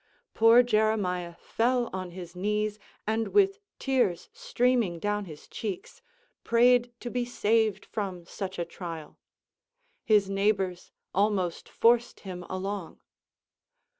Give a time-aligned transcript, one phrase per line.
[0.33, 6.01] Poor Jeremiah fell on his knees, and with tears streaming down his cheeks,
[6.43, 9.19] prayed to be saved from such a trial.
[10.03, 12.99] His neighbors almost forced him along.